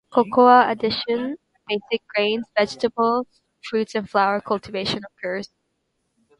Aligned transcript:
Cocoa 0.11 0.67
addition, 0.67 1.37
basic 1.67 2.07
grains, 2.07 2.47
vegetables, 2.57 3.27
fruits 3.63 3.93
and 3.93 4.09
flower 4.09 4.41
cultivation 4.41 5.03
occurs. 5.05 5.51